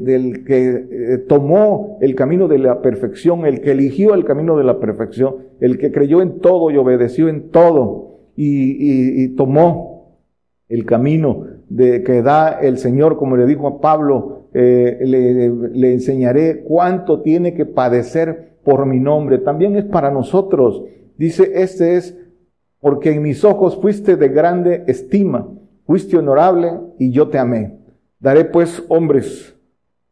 [0.00, 4.64] del que eh, tomó el camino de la perfección, el que eligió el camino de
[4.64, 10.18] la perfección, el que creyó en todo y obedeció en todo y, tomó
[10.68, 15.92] el camino de que da el Señor, como le dijo a Pablo, eh, le, le
[15.92, 19.38] enseñaré cuánto tiene que padecer por mi nombre.
[19.38, 20.82] También es para nosotros.
[21.16, 22.18] Dice, este es
[22.80, 25.48] porque en mis ojos fuiste de grande estima
[25.86, 27.78] Fuiste honorable y yo te amé.
[28.18, 29.54] Daré pues hombres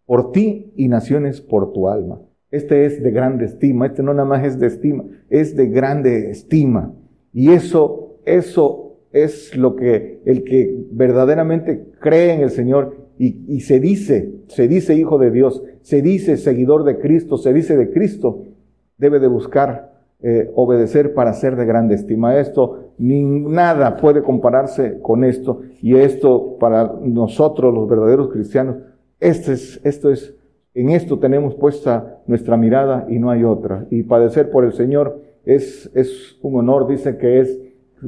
[0.04, 2.20] por ti y naciones por tu alma.
[2.50, 6.30] Este es de grande estima, este no nada más es de estima, es de grande
[6.30, 6.94] estima.
[7.32, 13.78] Y eso, eso es lo que el que verdaderamente cree en el Señor y, se
[13.78, 18.46] dice, se dice hijo de Dios, se dice seguidor de Cristo, se dice de Cristo,
[18.98, 22.38] debe de buscar eh, obedecer para ser de grande estima.
[22.38, 25.62] Esto, ni nada puede compararse con esto.
[25.80, 28.76] Y esto, para nosotros, los verdaderos cristianos,
[29.18, 30.36] este es, esto es,
[30.72, 33.86] en esto tenemos puesta nuestra mirada y no hay otra.
[33.90, 37.58] Y padecer por el Señor es, es un honor, dice que es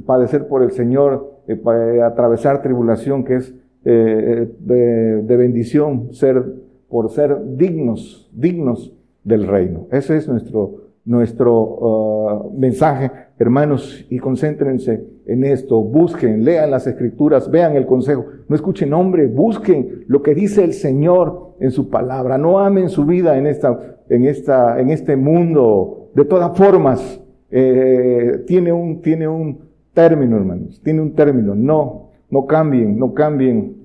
[0.06, 3.52] padecer por el Señor, eh, para atravesar tribulación, que es
[3.84, 6.40] eh, de, de bendición, ser,
[6.88, 8.92] por ser dignos, dignos
[9.24, 9.88] del reino.
[9.90, 17.50] Ese es nuestro, nuestro uh, mensaje, hermanos, y concéntrense en esto, busquen, lean las escrituras,
[17.50, 22.38] vean el consejo, no escuchen hombre, busquen lo que dice el Señor en su palabra,
[22.38, 26.10] no amen su vida en esta, en esta, en este mundo.
[26.14, 29.58] De todas formas, eh, tiene un, tiene un
[29.92, 31.54] término, hermanos, tiene un término.
[31.54, 33.76] No, no cambien, no cambien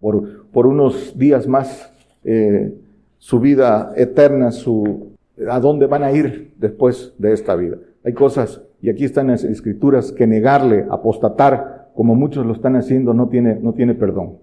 [0.00, 1.92] por, por unos días más
[2.24, 2.74] eh,
[3.18, 5.07] su vida eterna, su,
[5.48, 7.76] a dónde van a ir después de esta vida.
[8.04, 13.12] Hay cosas, y aquí están las escrituras, que negarle, apostatar, como muchos lo están haciendo,
[13.12, 14.38] no tiene, no tiene perdón.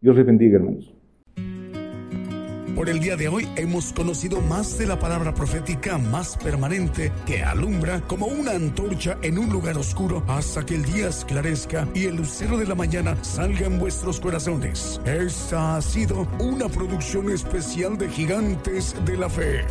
[0.00, 0.94] Dios les bendiga, hermanos.
[2.80, 7.42] Por el día de hoy hemos conocido más de la palabra profética más permanente que
[7.42, 12.16] alumbra como una antorcha en un lugar oscuro hasta que el día esclarezca y el
[12.16, 14.98] lucero de la mañana salga en vuestros corazones.
[15.04, 19.66] Esta ha sido una producción especial de Gigantes de la Fe.